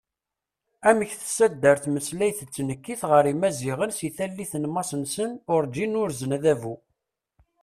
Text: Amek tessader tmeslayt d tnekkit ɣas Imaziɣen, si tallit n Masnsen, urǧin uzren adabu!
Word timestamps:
Amek 0.89 1.11
tessader 1.19 1.77
tmeslayt 1.83 2.39
d 2.45 2.49
tnekkit 2.55 3.01
ɣas 3.09 3.27
Imaziɣen, 3.31 3.91
si 3.97 4.09
tallit 4.17 4.53
n 4.57 4.65
Masnsen, 4.73 5.31
urǧin 5.53 5.99
uzren 6.03 6.35
adabu! 6.37 6.75